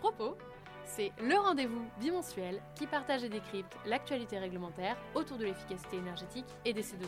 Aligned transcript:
Propos, 0.00 0.34
c'est 0.86 1.12
le 1.20 1.36
rendez-vous 1.36 1.84
bimensuel 2.00 2.62
qui 2.74 2.86
partage 2.86 3.22
et 3.22 3.28
décrypte 3.28 3.76
l'actualité 3.84 4.38
réglementaire 4.38 4.96
autour 5.14 5.36
de 5.36 5.44
l'efficacité 5.44 5.98
énergétique 5.98 6.46
et 6.64 6.72
des 6.72 6.82
C2E. 6.82 7.04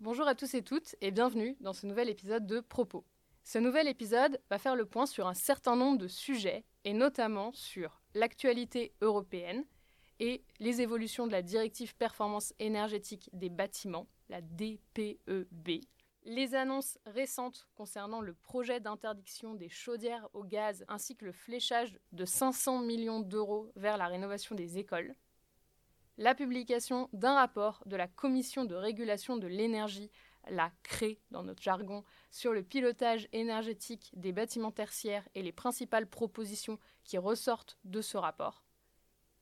Bonjour 0.00 0.26
à 0.26 0.34
tous 0.34 0.54
et 0.54 0.62
toutes 0.62 0.96
et 1.02 1.10
bienvenue 1.10 1.58
dans 1.60 1.74
ce 1.74 1.86
nouvel 1.86 2.08
épisode 2.08 2.46
de 2.46 2.60
Propos. 2.60 3.04
Ce 3.44 3.58
nouvel 3.58 3.86
épisode 3.86 4.40
va 4.48 4.56
faire 4.56 4.76
le 4.76 4.86
point 4.86 5.04
sur 5.04 5.26
un 5.26 5.34
certain 5.34 5.76
nombre 5.76 5.98
de 5.98 6.08
sujets 6.08 6.64
et 6.84 6.94
notamment 6.94 7.52
sur 7.52 8.00
l'actualité 8.14 8.94
européenne 9.02 9.66
et 10.20 10.42
les 10.58 10.80
évolutions 10.80 11.26
de 11.26 11.32
la 11.32 11.42
directive 11.42 11.94
performance 11.96 12.52
énergétique 12.58 13.30
des 13.32 13.48
bâtiments, 13.48 14.06
la 14.28 14.40
DPEB, 14.40 15.80
les 16.24 16.54
annonces 16.54 16.98
récentes 17.06 17.66
concernant 17.74 18.20
le 18.20 18.34
projet 18.34 18.80
d'interdiction 18.80 19.54
des 19.54 19.68
chaudières 19.68 20.28
au 20.34 20.44
gaz 20.44 20.84
ainsi 20.88 21.16
que 21.16 21.24
le 21.24 21.32
fléchage 21.32 21.98
de 22.12 22.24
500 22.24 22.80
millions 22.80 23.20
d'euros 23.20 23.70
vers 23.76 23.96
la 23.96 24.08
rénovation 24.08 24.54
des 24.54 24.78
écoles, 24.78 25.14
la 26.18 26.34
publication 26.34 27.08
d'un 27.12 27.34
rapport 27.34 27.82
de 27.86 27.96
la 27.96 28.08
Commission 28.08 28.64
de 28.64 28.74
régulation 28.74 29.36
de 29.36 29.46
l'énergie, 29.46 30.10
la 30.50 30.70
CRE 30.82 31.16
dans 31.30 31.44
notre 31.44 31.62
jargon, 31.62 32.04
sur 32.30 32.52
le 32.52 32.62
pilotage 32.62 33.28
énergétique 33.32 34.10
des 34.14 34.32
bâtiments 34.32 34.72
tertiaires 34.72 35.28
et 35.34 35.42
les 35.42 35.52
principales 35.52 36.08
propositions 36.08 36.78
qui 37.04 37.18
ressortent 37.18 37.78
de 37.84 38.02
ce 38.02 38.16
rapport, 38.16 38.64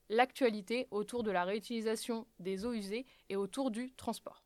l'actualité 0.09 0.87
autour 0.91 1.23
de 1.23 1.31
la 1.31 1.43
réutilisation 1.43 2.25
des 2.39 2.65
eaux 2.65 2.73
usées 2.73 3.05
et 3.29 3.35
autour 3.35 3.71
du 3.71 3.91
transport. 3.93 4.43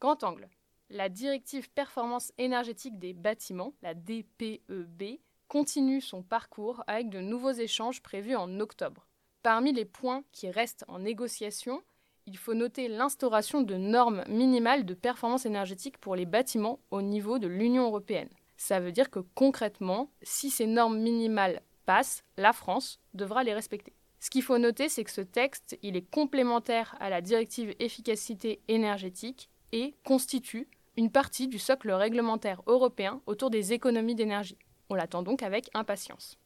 Grand 0.00 0.22
angle. 0.22 0.48
La 0.90 1.08
directive 1.08 1.70
performance 1.70 2.32
énergétique 2.38 2.98
des 2.98 3.12
bâtiments, 3.12 3.74
la 3.82 3.94
DPEB, 3.94 5.18
continue 5.48 6.00
son 6.00 6.22
parcours 6.22 6.82
avec 6.86 7.10
de 7.10 7.20
nouveaux 7.20 7.52
échanges 7.52 8.02
prévus 8.02 8.36
en 8.36 8.60
octobre. 8.60 9.06
Parmi 9.42 9.72
les 9.72 9.84
points 9.84 10.24
qui 10.32 10.50
restent 10.50 10.84
en 10.88 10.98
négociation, 10.98 11.82
il 12.26 12.36
faut 12.36 12.54
noter 12.54 12.88
l'instauration 12.88 13.62
de 13.62 13.76
normes 13.76 14.24
minimales 14.28 14.84
de 14.84 14.94
performance 14.94 15.46
énergétique 15.46 15.98
pour 15.98 16.14
les 16.16 16.26
bâtiments 16.26 16.78
au 16.90 17.02
niveau 17.02 17.38
de 17.38 17.48
l'Union 17.48 17.84
européenne. 17.84 18.28
Ça 18.56 18.80
veut 18.80 18.92
dire 18.92 19.10
que 19.10 19.20
concrètement, 19.34 20.10
si 20.22 20.50
ces 20.50 20.66
normes 20.66 20.98
minimales 20.98 21.62
la 22.36 22.52
France 22.52 23.00
devra 23.14 23.44
les 23.44 23.54
respecter. 23.54 23.94
Ce 24.20 24.30
qu'il 24.30 24.42
faut 24.42 24.58
noter, 24.58 24.88
c'est 24.88 25.04
que 25.04 25.10
ce 25.10 25.20
texte, 25.20 25.78
est 25.82 26.10
complémentaire 26.10 26.96
à 27.00 27.08
la 27.08 27.20
directive 27.20 27.74
efficacité 27.78 28.60
énergétique 28.68 29.48
et 29.72 29.94
constitue 30.04 30.68
une 30.96 31.10
partie 31.10 31.46
du 31.46 31.58
socle 31.58 31.90
réglementaire 31.92 32.62
européen 32.66 33.20
autour 33.26 33.50
des 33.50 33.72
économies 33.72 34.16
d'énergie. 34.16 34.58
On 34.90 34.94
l'attend 34.94 35.22
donc 35.22 35.42
avec 35.42 35.70
impatience. 35.74 36.38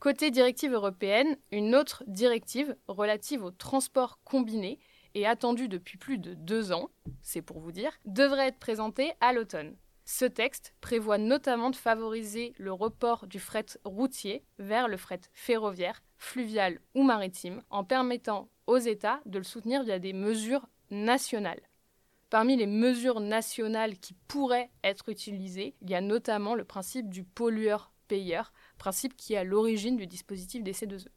Côté 0.00 0.32
directive 0.32 0.72
européenne, 0.72 1.36
une 1.52 1.76
autre 1.76 2.02
directive 2.08 2.74
relative 2.88 3.44
au 3.44 3.52
transport 3.52 4.18
combiné 4.24 4.80
et 5.14 5.26
attendue 5.26 5.68
depuis 5.68 5.96
plus 5.96 6.18
de 6.18 6.34
deux 6.34 6.72
ans, 6.72 6.90
c'est 7.20 7.42
pour 7.42 7.60
vous 7.60 7.70
dire, 7.70 7.92
devrait 8.04 8.48
être 8.48 8.58
présentée 8.58 9.12
à 9.20 9.32
l'automne. 9.32 9.76
Ce 10.14 10.26
texte 10.26 10.74
prévoit 10.82 11.16
notamment 11.16 11.70
de 11.70 11.74
favoriser 11.74 12.52
le 12.58 12.70
report 12.70 13.26
du 13.26 13.40
fret 13.40 13.64
routier 13.82 14.44
vers 14.58 14.86
le 14.86 14.98
fret 14.98 15.22
ferroviaire, 15.32 16.02
fluvial 16.18 16.80
ou 16.94 17.02
maritime, 17.02 17.62
en 17.70 17.82
permettant 17.82 18.50
aux 18.66 18.76
États 18.76 19.22
de 19.24 19.38
le 19.38 19.44
soutenir 19.44 19.84
via 19.84 19.98
des 19.98 20.12
mesures 20.12 20.68
nationales. 20.90 21.62
Parmi 22.28 22.58
les 22.58 22.66
mesures 22.66 23.20
nationales 23.20 23.96
qui 23.96 24.12
pourraient 24.28 24.70
être 24.84 25.08
utilisées, 25.08 25.76
il 25.80 25.88
y 25.88 25.94
a 25.94 26.02
notamment 26.02 26.54
le 26.54 26.64
principe 26.64 27.08
du 27.08 27.24
pollueur-payeur, 27.24 28.52
principe 28.76 29.16
qui 29.16 29.32
est 29.32 29.38
à 29.38 29.44
l'origine 29.44 29.96
du 29.96 30.06
dispositif 30.06 30.62
des 30.62 30.74
C2E. 30.74 31.08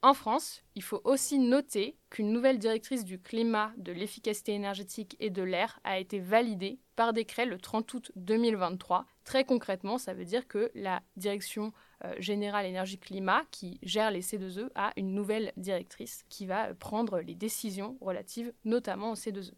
En 0.00 0.14
France, 0.14 0.62
il 0.76 0.82
faut 0.84 1.00
aussi 1.02 1.40
noter 1.40 1.96
qu'une 2.08 2.30
nouvelle 2.30 2.60
directrice 2.60 3.04
du 3.04 3.20
climat, 3.20 3.72
de 3.78 3.90
l'efficacité 3.90 4.52
énergétique 4.52 5.16
et 5.18 5.28
de 5.28 5.42
l'air 5.42 5.80
a 5.82 5.98
été 5.98 6.20
validée 6.20 6.78
par 6.94 7.12
décret 7.12 7.46
le 7.46 7.58
30 7.58 7.94
août 7.94 8.12
2023. 8.14 9.06
Très 9.24 9.44
concrètement, 9.44 9.98
ça 9.98 10.14
veut 10.14 10.24
dire 10.24 10.46
que 10.46 10.70
la 10.76 11.02
direction 11.16 11.72
euh, 12.04 12.14
générale 12.20 12.66
énergie-climat 12.66 13.42
qui 13.50 13.80
gère 13.82 14.12
les 14.12 14.22
C2E 14.22 14.70
a 14.76 14.92
une 14.96 15.14
nouvelle 15.14 15.52
directrice 15.56 16.24
qui 16.28 16.46
va 16.46 16.74
prendre 16.74 17.18
les 17.18 17.34
décisions 17.34 17.98
relatives 18.00 18.52
notamment 18.64 19.10
aux 19.10 19.16
C2E. 19.16 19.54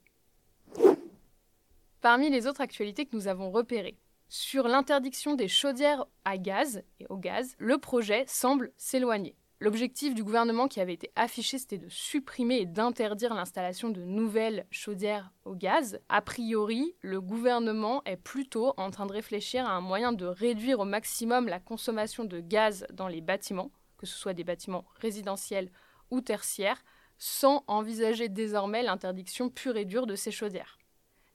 Parmi 2.01 2.31
les 2.31 2.47
autres 2.47 2.63
actualités 2.63 3.05
que 3.05 3.15
nous 3.15 3.29
avons 3.29 3.51
repérées, 3.51 3.99
sur 4.31 4.69
l'interdiction 4.69 5.35
des 5.35 5.49
chaudières 5.49 6.07
à 6.25 6.39
gaz 6.39 6.83
et 6.99 7.07
au 7.11 7.19
gaz, 7.19 7.57
le 7.59 7.77
projet 7.77 8.25
semble 8.27 8.73
s'éloigner. 8.79 9.37
L'objectif 9.63 10.15
du 10.15 10.25
gouvernement 10.25 10.69
qui 10.69 10.81
avait 10.81 10.95
été 10.95 11.13
affiché, 11.17 11.59
c'était 11.59 11.77
de 11.77 11.91
supprimer 11.91 12.61
et 12.61 12.67
d'interdire 12.67 13.35
l'installation 13.35 13.91
de 13.91 14.03
nouvelles 14.03 14.67
chaudières 14.71 15.33
au 15.45 15.55
gaz. 15.55 16.01
A 16.09 16.23
priori, 16.23 16.95
le 17.03 17.21
gouvernement 17.21 18.03
est 18.07 18.17
plutôt 18.17 18.73
en 18.79 18.91
train 18.91 19.05
de 19.05 19.13
réfléchir 19.13 19.67
à 19.67 19.73
un 19.73 19.83
moyen 19.83 20.13
de 20.13 20.25
réduire 20.25 20.81
au 20.81 20.87
maximum 20.87 21.47
la 21.47 21.61
consommation 21.61 22.25
de 22.25 22.41
gaz 22.41 22.87
dans 22.91 23.07
les 23.07 23.21
bâtiments, 23.21 23.71
que 23.99 24.07
ce 24.07 24.17
soit 24.17 24.33
des 24.33 24.45
bâtiments 24.45 24.87
résidentiels 24.95 25.71
ou 26.11 26.23
tertiaires, 26.23 26.83
sans 27.19 27.63
envisager 27.67 28.31
désormais 28.31 28.83
l'interdiction 28.83 29.51
pure 29.51 29.77
et 29.77 29.85
dure 29.85 30.07
de 30.07 30.17
ces 30.17 30.31
chaudières. 30.31 30.79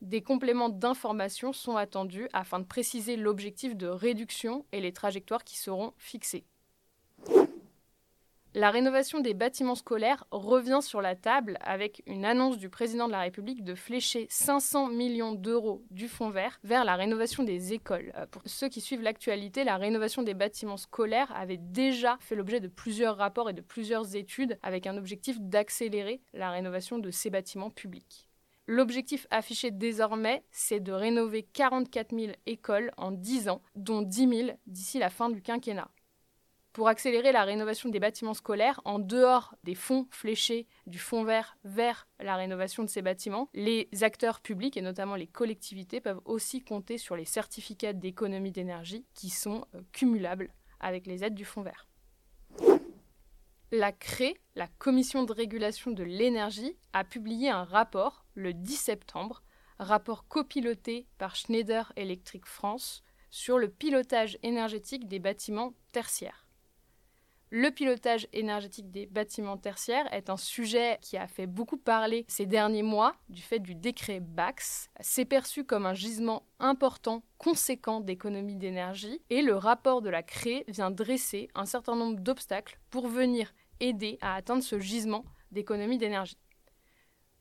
Des 0.02 0.24
compléments 0.24 0.70
d'information 0.70 1.54
sont 1.54 1.78
attendus 1.78 2.28
afin 2.34 2.60
de 2.60 2.66
préciser 2.66 3.18
l'objectif 3.18 3.76
de 3.76 3.86
réduction 3.86 4.66
et 4.72 4.82
les 4.82 4.94
trajectoires 4.94 5.44
qui 5.44 5.58
seront 5.58 5.94
fixées. 6.00 6.48
La 8.58 8.72
rénovation 8.72 9.20
des 9.20 9.34
bâtiments 9.34 9.76
scolaires 9.76 10.24
revient 10.32 10.80
sur 10.82 11.02
la 11.02 11.14
table 11.14 11.58
avec 11.60 12.02
une 12.08 12.24
annonce 12.24 12.58
du 12.58 12.70
président 12.70 13.08
de 13.08 13.12
la 13.12 13.20
République 13.20 13.66
de 13.66 13.76
flécher 13.76 14.28
500 14.30 14.88
millions 14.88 15.34
d'euros 15.34 15.84
du 15.92 16.08
fonds 16.08 16.30
vert 16.30 16.58
vers 16.64 16.86
la 16.86 16.96
rénovation 16.96 17.44
des 17.44 17.74
écoles. 17.74 18.14
Euh, 18.16 18.26
pour 18.28 18.42
ceux 18.46 18.70
qui 18.70 18.80
suivent 18.80 19.02
l'actualité, 19.02 19.66
la 19.66 19.76
rénovation 19.76 20.24
des 20.24 20.34
bâtiments 20.34 20.78
scolaires 20.78 21.34
avait 21.36 21.58
déjà 21.58 22.16
fait 22.22 22.36
l'objet 22.36 22.62
de 22.62 22.70
plusieurs 22.70 23.18
rapports 23.18 23.50
et 23.50 23.54
de 23.54 23.60
plusieurs 23.60 24.16
études 24.16 24.58
avec 24.64 24.88
un 24.88 24.96
objectif 24.96 25.38
d'accélérer 25.42 26.22
la 26.34 26.50
rénovation 26.50 26.98
de 26.98 27.12
ces 27.12 27.30
bâtiments 27.30 27.72
publics. 27.72 28.30
L'objectif 28.68 29.28
affiché 29.32 29.70
désormais, 29.70 30.46
c'est 30.50 30.80
de 30.80 30.94
rénover 30.94 31.44
44 31.44 32.18
000 32.18 32.32
écoles 32.46 32.92
en 32.96 33.12
10 33.12 33.50
ans, 33.50 33.62
dont 33.76 34.02
10 34.02 34.30
000 34.30 34.58
d'ici 34.66 34.98
la 34.98 35.10
fin 35.10 35.30
du 35.30 35.42
quinquennat 35.42 35.90
pour 36.76 36.90
accélérer 36.90 37.32
la 37.32 37.46
rénovation 37.46 37.88
des 37.88 38.02
bâtiments 38.02 38.34
scolaires 38.34 38.82
en 38.84 39.00
dehors 39.00 39.56
des 39.64 39.76
fonds 39.76 40.08
fléchés 40.12 40.68
du 40.88 41.00
fonds 41.00 41.24
vert 41.24 41.58
vers 41.64 42.06
la 42.20 42.36
rénovation 42.36 42.84
de 42.84 42.90
ces 42.90 43.02
bâtiments. 43.02 43.48
Les 43.54 43.88
acteurs 44.02 44.42
publics 44.42 44.76
et 44.76 44.82
notamment 44.82 45.16
les 45.16 45.26
collectivités 45.26 46.02
peuvent 46.02 46.20
aussi 46.26 46.62
compter 46.66 46.98
sur 46.98 47.16
les 47.16 47.24
certificats 47.24 47.94
d'économie 47.94 48.52
d'énergie 48.52 49.06
qui 49.14 49.30
sont 49.30 49.64
euh, 49.74 49.84
cumulables 49.94 50.54
avec 50.82 51.08
les 51.08 51.24
aides 51.24 51.34
du 51.34 51.46
fonds 51.46 51.62
vert. 51.62 51.88
La 53.72 53.94
CRE, 53.94 54.34
la 54.56 54.68
Commission 54.68 55.24
de 55.24 55.32
régulation 55.32 55.92
de 55.92 56.04
l'énergie, 56.04 56.76
a 56.92 57.06
publié 57.06 57.50
un 57.50 57.64
rapport 57.64 58.26
le 58.34 58.54
10 58.54 58.76
septembre, 58.76 59.44
rapport 59.80 60.28
copiloté 60.28 61.08
par 61.20 61.38
Schneider 61.38 61.94
Electric 61.96 62.46
France 62.46 63.02
sur 63.30 63.60
le 63.60 63.70
pilotage 63.70 64.38
énergétique 64.44 65.08
des 65.08 65.20
bâtiments 65.20 65.74
tertiaires. 65.94 66.45
Le 67.52 67.70
pilotage 67.70 68.28
énergétique 68.34 68.92
des 68.92 69.06
bâtiments 69.06 69.58
tertiaires 69.58 70.12
est 70.12 70.30
un 70.30 70.38
sujet 70.38 70.98
qui 71.02 71.16
a 71.16 71.28
fait 71.28 71.46
beaucoup 71.46 71.78
parler 71.78 72.26
ces 72.28 72.46
derniers 72.46 72.84
mois 72.84 73.16
du 73.30 73.42
fait 73.42 73.60
du 73.60 73.76
décret 73.76 74.20
BAX. 74.20 74.90
C'est 75.00 75.26
perçu 75.26 75.64
comme 75.64 75.86
un 75.86 75.94
gisement 75.94 76.44
important, 76.60 77.24
conséquent 77.38 78.02
d'économie 78.02 78.56
d'énergie 78.56 79.22
et 79.30 79.42
le 79.42 79.56
rapport 79.56 80.02
de 80.02 80.10
la 80.10 80.24
CRE 80.24 80.64
vient 80.68 80.92
dresser 80.92 81.50
un 81.54 81.66
certain 81.66 81.96
nombre 81.96 82.20
d'obstacles 82.20 82.80
pour 82.90 83.08
venir 83.08 83.54
aider 83.80 84.18
à 84.22 84.36
atteindre 84.36 84.64
ce 84.64 84.80
gisement 84.80 85.24
d'économie 85.52 85.98
d'énergie. 85.98 86.38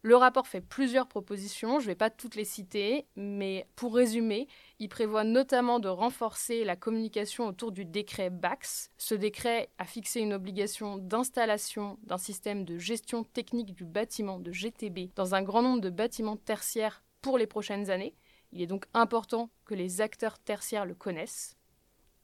Le 0.07 0.17
rapport 0.17 0.47
fait 0.47 0.61
plusieurs 0.61 1.07
propositions, 1.07 1.81
je 1.81 1.87
ne 1.87 1.93
vais 1.93 1.95
pas 1.95 2.11
toutes 2.11 2.35
les 2.35 2.45
citer, 2.45 3.07
mais 3.17 3.67
pour 3.75 3.95
résumer, 3.95 4.49
il 4.79 4.91
prévoit 4.91 5.25
notamment 5.25 5.81
de 5.81 5.89
renforcer 5.89 6.63
la 6.63 6.77
communication 6.77 7.47
autour 7.47 7.73
du 7.73 7.87
décret 7.87 8.29
BAX. 8.29 8.91
Ce 8.99 9.15
décret 9.15 9.71
a 9.79 9.87
fixé 9.87 10.21
une 10.21 10.35
obligation 10.35 10.99
d'installation 10.99 11.97
d'un 12.03 12.19
système 12.19 12.67
de 12.67 12.77
gestion 12.77 13.25
technique 13.25 13.73
du 13.73 13.87
bâtiment 13.87 14.39
de 14.39 14.53
GTB 14.53 15.15
dans 15.17 15.35
un 15.35 15.41
grand 15.41 15.63
nombre 15.63 15.81
de 15.81 15.89
bâtiments 15.89 16.37
tertiaires 16.37 17.03
pour 17.23 17.39
les 17.39 17.47
prochaines 17.47 17.89
années. 17.89 18.15
Il 18.53 18.61
est 18.61 18.67
donc 18.67 18.85
important 18.93 19.49
que 19.65 19.75
les 19.75 20.03
acteurs 20.03 20.39
tertiaires 20.39 20.85
le 20.85 20.95
connaissent. 20.95 21.57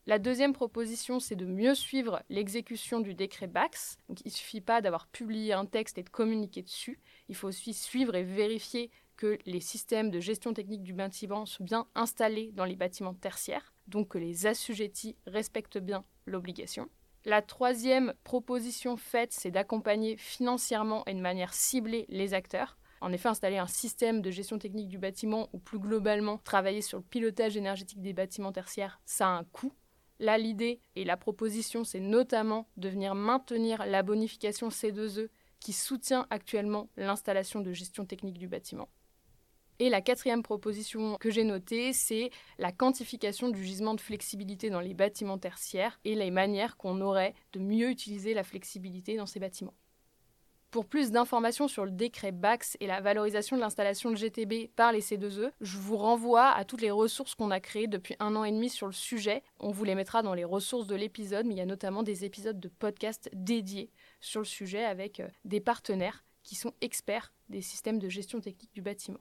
La 0.06 0.18
deuxième 0.18 0.54
proposition, 0.54 1.20
c'est 1.20 1.36
de 1.36 1.44
mieux 1.44 1.74
suivre 1.74 2.22
l'exécution 2.30 3.00
du 3.00 3.14
décret 3.14 3.46
BAX. 3.46 3.98
Il 4.08 4.16
ne 4.24 4.30
suffit 4.30 4.62
pas 4.62 4.80
d'avoir 4.80 5.06
publié 5.06 5.52
un 5.52 5.66
texte 5.66 5.98
et 5.98 6.02
de 6.02 6.08
communiquer 6.08 6.62
dessus. 6.62 6.98
Il 7.28 7.34
faut 7.34 7.48
aussi 7.48 7.74
suivre 7.74 8.14
et 8.14 8.24
vérifier 8.24 8.90
que 9.18 9.38
les 9.44 9.60
systèmes 9.60 10.10
de 10.10 10.18
gestion 10.18 10.54
technique 10.54 10.82
du 10.82 10.94
bâtiment 10.94 11.44
sont 11.44 11.62
bien 11.62 11.86
installés 11.94 12.52
dans 12.52 12.64
les 12.64 12.76
bâtiments 12.76 13.12
tertiaires, 13.12 13.74
donc 13.86 14.08
que 14.08 14.18
les 14.18 14.46
assujettis 14.46 15.16
respectent 15.26 15.78
bien 15.78 16.02
l'obligation. 16.24 16.88
La 17.26 17.42
troisième 17.42 18.14
proposition 18.24 18.96
faite, 18.96 19.34
c'est 19.34 19.50
d'accompagner 19.50 20.16
financièrement 20.16 21.04
et 21.04 21.12
de 21.12 21.20
manière 21.20 21.52
ciblée 21.52 22.06
les 22.08 22.32
acteurs. 22.32 22.78
En 23.02 23.12
effet, 23.12 23.28
installer 23.28 23.58
un 23.58 23.66
système 23.66 24.22
de 24.22 24.30
gestion 24.30 24.58
technique 24.58 24.88
du 24.88 24.96
bâtiment 24.96 25.50
ou 25.52 25.58
plus 25.58 25.78
globalement 25.78 26.38
travailler 26.38 26.80
sur 26.80 26.96
le 26.96 27.04
pilotage 27.04 27.58
énergétique 27.58 28.00
des 28.00 28.14
bâtiments 28.14 28.52
tertiaires, 28.52 29.02
ça 29.04 29.26
a 29.26 29.30
un 29.30 29.44
coût. 29.44 29.74
Là, 30.20 30.36
l'idée 30.36 30.80
et 30.96 31.04
la 31.04 31.16
proposition, 31.16 31.82
c'est 31.82 31.98
notamment 31.98 32.68
de 32.76 32.90
venir 32.90 33.14
maintenir 33.14 33.86
la 33.86 34.02
bonification 34.02 34.68
C2E 34.68 35.28
qui 35.60 35.72
soutient 35.72 36.26
actuellement 36.28 36.90
l'installation 36.98 37.60
de 37.60 37.72
gestion 37.72 38.04
technique 38.04 38.38
du 38.38 38.46
bâtiment. 38.46 38.90
Et 39.78 39.88
la 39.88 40.02
quatrième 40.02 40.42
proposition 40.42 41.16
que 41.18 41.30
j'ai 41.30 41.42
notée, 41.42 41.94
c'est 41.94 42.30
la 42.58 42.70
quantification 42.70 43.48
du 43.48 43.64
gisement 43.64 43.94
de 43.94 44.00
flexibilité 44.00 44.68
dans 44.68 44.80
les 44.80 44.92
bâtiments 44.92 45.38
tertiaires 45.38 45.98
et 46.04 46.14
les 46.14 46.30
manières 46.30 46.76
qu'on 46.76 47.00
aurait 47.00 47.34
de 47.54 47.60
mieux 47.60 47.88
utiliser 47.88 48.34
la 48.34 48.44
flexibilité 48.44 49.16
dans 49.16 49.24
ces 49.24 49.40
bâtiments. 49.40 49.74
Pour 50.70 50.86
plus 50.86 51.10
d'informations 51.10 51.66
sur 51.66 51.84
le 51.84 51.90
décret 51.90 52.30
BAX 52.30 52.76
et 52.78 52.86
la 52.86 53.00
valorisation 53.00 53.56
de 53.56 53.60
l'installation 53.60 54.12
de 54.12 54.16
GTB 54.16 54.70
par 54.76 54.92
les 54.92 55.00
C2E, 55.00 55.50
je 55.60 55.78
vous 55.78 55.96
renvoie 55.96 56.48
à 56.48 56.64
toutes 56.64 56.80
les 56.80 56.92
ressources 56.92 57.34
qu'on 57.34 57.50
a 57.50 57.58
créées 57.58 57.88
depuis 57.88 58.14
un 58.20 58.36
an 58.36 58.44
et 58.44 58.52
demi 58.52 58.70
sur 58.70 58.86
le 58.86 58.92
sujet. 58.92 59.42
On 59.58 59.72
vous 59.72 59.82
les 59.82 59.96
mettra 59.96 60.22
dans 60.22 60.32
les 60.32 60.44
ressources 60.44 60.86
de 60.86 60.94
l'épisode, 60.94 61.44
mais 61.44 61.54
il 61.54 61.58
y 61.58 61.62
a 61.62 61.66
notamment 61.66 62.04
des 62.04 62.24
épisodes 62.24 62.60
de 62.60 62.68
podcast 62.68 63.28
dédiés 63.32 63.90
sur 64.20 64.42
le 64.42 64.46
sujet 64.46 64.84
avec 64.84 65.18
euh, 65.18 65.26
des 65.44 65.60
partenaires 65.60 66.24
qui 66.44 66.54
sont 66.54 66.72
experts 66.80 67.32
des 67.48 67.62
systèmes 67.62 67.98
de 67.98 68.08
gestion 68.08 68.40
technique 68.40 68.72
du 68.72 68.80
bâtiment. 68.80 69.18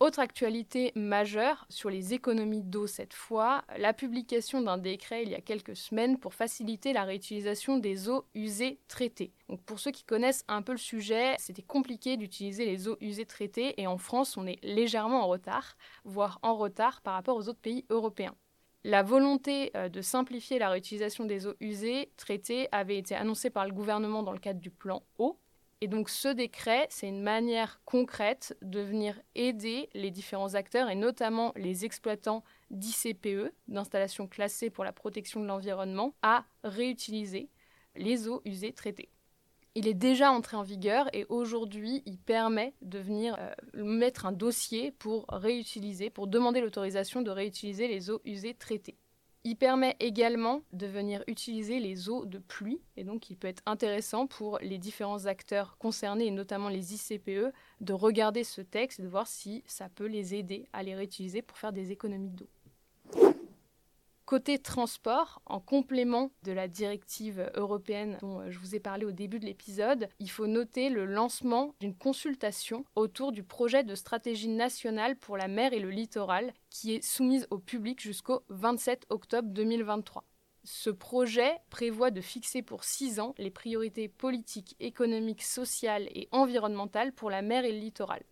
Autre 0.00 0.20
actualité 0.20 0.92
majeure 0.94 1.66
sur 1.68 1.90
les 1.90 2.14
économies 2.14 2.62
d'eau 2.62 2.86
cette 2.86 3.14
fois, 3.14 3.64
la 3.78 3.92
publication 3.92 4.60
d'un 4.60 4.78
décret 4.78 5.24
il 5.24 5.30
y 5.30 5.34
a 5.34 5.40
quelques 5.40 5.74
semaines 5.74 6.20
pour 6.20 6.34
faciliter 6.34 6.92
la 6.92 7.02
réutilisation 7.02 7.78
des 7.78 8.08
eaux 8.08 8.24
usées 8.32 8.78
traitées. 8.86 9.32
Pour 9.66 9.80
ceux 9.80 9.90
qui 9.90 10.04
connaissent 10.04 10.44
un 10.46 10.62
peu 10.62 10.70
le 10.70 10.78
sujet, 10.78 11.34
c'était 11.38 11.62
compliqué 11.62 12.16
d'utiliser 12.16 12.64
les 12.64 12.86
eaux 12.86 12.96
usées 13.00 13.26
traitées 13.26 13.74
et 13.80 13.88
en 13.88 13.98
France 13.98 14.36
on 14.36 14.46
est 14.46 14.62
légèrement 14.62 15.24
en 15.24 15.26
retard, 15.26 15.76
voire 16.04 16.38
en 16.42 16.54
retard 16.54 17.00
par 17.00 17.14
rapport 17.14 17.36
aux 17.36 17.48
autres 17.48 17.58
pays 17.58 17.84
européens. 17.90 18.36
La 18.84 19.02
volonté 19.02 19.72
euh, 19.76 19.88
de 19.88 20.00
simplifier 20.00 20.60
la 20.60 20.68
réutilisation 20.68 21.24
des 21.24 21.48
eaux 21.48 21.54
usées 21.58 22.12
traitées 22.16 22.68
avait 22.70 22.98
été 22.98 23.16
annoncée 23.16 23.50
par 23.50 23.66
le 23.66 23.72
gouvernement 23.72 24.22
dans 24.22 24.32
le 24.32 24.38
cadre 24.38 24.60
du 24.60 24.70
plan 24.70 25.02
eau 25.18 25.40
et 25.80 25.86
donc 25.86 26.08
ce 26.08 26.28
décret, 26.28 26.86
c'est 26.90 27.08
une 27.08 27.22
manière 27.22 27.80
concrète 27.84 28.56
de 28.62 28.80
venir 28.80 29.20
aider 29.34 29.88
les 29.94 30.10
différents 30.10 30.54
acteurs 30.54 30.90
et 30.90 30.96
notamment 30.96 31.52
les 31.54 31.84
exploitants 31.84 32.42
d'ICPE, 32.70 33.52
d'installations 33.68 34.26
classées 34.26 34.70
pour 34.70 34.84
la 34.84 34.92
protection 34.92 35.40
de 35.40 35.46
l'environnement, 35.46 36.14
à 36.22 36.44
réutiliser 36.64 37.48
les 37.94 38.26
eaux 38.28 38.42
usées 38.44 38.72
traitées. 38.72 39.10
Il 39.76 39.86
est 39.86 39.94
déjà 39.94 40.32
entré 40.32 40.56
en 40.56 40.62
vigueur 40.62 41.08
et 41.14 41.24
aujourd'hui, 41.28 42.02
il 42.04 42.18
permet 42.18 42.74
de 42.82 42.98
venir 42.98 43.36
euh, 43.38 43.84
mettre 43.84 44.26
un 44.26 44.32
dossier 44.32 44.90
pour 44.90 45.26
réutiliser, 45.28 46.10
pour 46.10 46.26
demander 46.26 46.60
l'autorisation 46.60 47.22
de 47.22 47.30
réutiliser 47.30 47.86
les 47.86 48.10
eaux 48.10 48.20
usées 48.24 48.54
traitées. 48.54 48.96
Il 49.48 49.56
permet 49.56 49.96
également 49.98 50.60
de 50.74 50.86
venir 50.86 51.24
utiliser 51.26 51.80
les 51.80 52.10
eaux 52.10 52.26
de 52.26 52.36
pluie 52.36 52.82
et 52.98 53.04
donc 53.04 53.30
il 53.30 53.36
peut 53.38 53.48
être 53.48 53.62
intéressant 53.64 54.26
pour 54.26 54.58
les 54.58 54.76
différents 54.76 55.24
acteurs 55.24 55.78
concernés 55.78 56.26
et 56.26 56.30
notamment 56.30 56.68
les 56.68 56.92
ICPE 56.92 57.54
de 57.80 57.92
regarder 57.94 58.44
ce 58.44 58.60
texte 58.60 59.00
et 59.00 59.04
de 59.04 59.08
voir 59.08 59.26
si 59.26 59.64
ça 59.66 59.88
peut 59.88 60.04
les 60.04 60.34
aider 60.34 60.68
à 60.74 60.82
les 60.82 60.94
réutiliser 60.94 61.40
pour 61.40 61.56
faire 61.56 61.72
des 61.72 61.92
économies 61.92 62.28
d'eau. 62.28 62.46
Côté 64.28 64.58
transport, 64.58 65.40
en 65.46 65.58
complément 65.58 66.30
de 66.42 66.52
la 66.52 66.68
directive 66.68 67.50
européenne 67.54 68.18
dont 68.20 68.40
euh, 68.40 68.50
je 68.50 68.58
vous 68.58 68.74
ai 68.74 68.78
parlé 68.78 69.06
au 69.06 69.10
début 69.10 69.38
de 69.38 69.46
l'épisode, 69.46 70.10
il 70.18 70.30
faut 70.30 70.46
noter 70.46 70.90
le 70.90 71.06
lancement 71.06 71.74
d'une 71.80 71.94
consultation 71.94 72.84
autour 72.94 73.32
du 73.32 73.42
projet 73.42 73.84
de 73.84 73.94
stratégie 73.94 74.48
nationale 74.50 75.16
pour 75.16 75.38
la 75.38 75.48
mer 75.48 75.72
et 75.72 75.78
le 75.78 75.88
littoral 75.88 76.52
qui 76.68 76.92
est 76.92 77.02
soumise 77.02 77.46
au 77.50 77.56
public 77.56 78.02
jusqu'au 78.02 78.42
27 78.50 79.06
octobre 79.08 79.48
2023. 79.48 80.24
Ce 80.62 80.90
projet 80.90 81.56
prévoit 81.70 82.10
de 82.10 82.20
fixer 82.20 82.60
pour 82.60 82.84
six 82.84 83.20
ans 83.20 83.34
les 83.38 83.50
priorités 83.50 84.08
politiques, 84.08 84.76
économiques, 84.78 85.42
sociales 85.42 86.06
et 86.10 86.28
environnementales 86.32 87.14
pour 87.14 87.30
la 87.30 87.40
mer 87.40 87.64
et 87.64 87.72
le 87.72 87.78
littoral. 87.78 88.22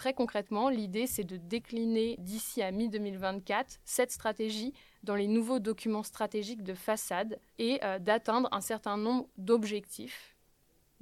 Très 0.00 0.14
concrètement, 0.14 0.70
l'idée, 0.70 1.06
c'est 1.06 1.24
de 1.24 1.36
décliner 1.36 2.16
d'ici 2.20 2.62
à 2.62 2.70
mi-2024 2.70 3.80
cette 3.84 4.10
stratégie 4.10 4.72
dans 5.02 5.14
les 5.14 5.26
nouveaux 5.26 5.58
documents 5.58 6.02
stratégiques 6.02 6.62
de 6.62 6.72
façade 6.72 7.38
et 7.58 7.84
euh, 7.84 7.98
d'atteindre 7.98 8.48
un 8.50 8.62
certain 8.62 8.96
nombre 8.96 9.28
d'objectifs. 9.36 10.38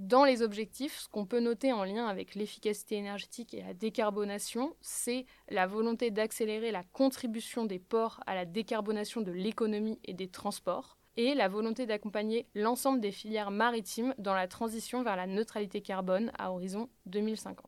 Dans 0.01 0.25
les 0.25 0.43
objectifs, 0.43 0.99
ce 0.99 1.09
qu'on 1.09 1.27
peut 1.27 1.39
noter 1.39 1.73
en 1.73 1.85
lien 1.85 2.09
avec 2.09 2.35
l'efficacité 2.35 2.97
énergétique 2.97 3.55
et 3.55 3.63
la 3.63 3.73
décarbonation, 3.73 4.75
c'est 4.81 5.27
la 5.49 5.69
volonté 5.69 6.11
d'accélérer 6.11 6.73
la 6.73 6.83
contribution 6.83 7.67
des 7.67 7.79
ports 7.79 8.19
à 8.27 8.35
la 8.35 8.47
décarbonation 8.47 9.21
de 9.21 9.31
l'économie 9.31 10.01
et 10.07 10.13
des 10.13 10.27
transports, 10.27 10.99
et 11.17 11.37
la 11.37 11.47
volonté 11.47 11.87
d'accompagner 11.87 12.49
l'ensemble 12.57 13.01
des 13.01 13.13
filières 13.13 13.53
maritimes 13.53 14.13
dans 14.19 14.35
la 14.35 14.49
transition 14.49 15.05
vers 15.05 15.15
la 15.15 15.29
neutralité 15.29 15.83
carbone 15.83 16.33
à 16.37 16.51
horizon 16.51 16.89
2050. 17.07 17.68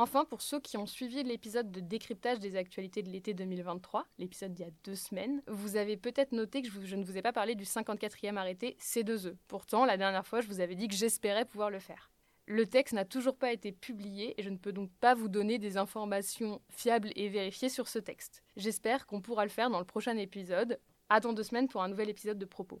Enfin, 0.00 0.24
pour 0.24 0.40
ceux 0.40 0.60
qui 0.60 0.78
ont 0.78 0.86
suivi 0.86 1.22
l'épisode 1.22 1.70
de 1.70 1.80
décryptage 1.80 2.38
des 2.38 2.56
actualités 2.56 3.02
de 3.02 3.10
l'été 3.10 3.34
2023, 3.34 4.06
l'épisode 4.16 4.54
d'il 4.54 4.64
y 4.64 4.66
a 4.66 4.72
deux 4.82 4.94
semaines, 4.94 5.42
vous 5.46 5.76
avez 5.76 5.98
peut-être 5.98 6.32
noté 6.32 6.62
que 6.62 6.70
je, 6.70 6.96
ne 6.96 7.04
vous 7.04 7.18
ai 7.18 7.20
pas 7.20 7.34
parlé 7.34 7.54
du 7.54 7.64
54e 7.64 8.36
arrêté 8.36 8.78
C2E. 8.80 9.36
Pourtant, 9.46 9.84
la 9.84 9.98
dernière 9.98 10.26
fois, 10.26 10.40
je 10.40 10.46
vous 10.46 10.60
avais 10.60 10.74
dit 10.74 10.88
que 10.88 10.94
j'espérais 10.94 11.44
pouvoir 11.44 11.68
le 11.68 11.80
faire. 11.80 12.10
Le 12.46 12.64
texte 12.64 12.94
n'a 12.94 13.04
toujours 13.04 13.36
pas 13.36 13.52
été 13.52 13.72
publié 13.72 14.40
et 14.40 14.42
je 14.42 14.48
ne 14.48 14.56
peux 14.56 14.72
donc 14.72 14.90
pas 15.00 15.12
vous 15.12 15.28
donner 15.28 15.58
des 15.58 15.76
informations 15.76 16.62
fiables 16.70 17.10
et 17.14 17.28
vérifiées 17.28 17.68
sur 17.68 17.86
ce 17.86 17.98
texte. 17.98 18.42
J'espère 18.56 19.06
qu'on 19.06 19.20
pourra 19.20 19.44
le 19.44 19.50
faire 19.50 19.68
dans 19.68 19.80
le 19.80 19.84
prochain 19.84 20.16
épisode. 20.16 20.80
Dans 21.22 21.34
deux 21.34 21.42
semaines 21.42 21.68
pour 21.68 21.82
un 21.82 21.88
nouvel 21.88 22.08
épisode 22.08 22.38
de 22.38 22.46
propos. 22.46 22.80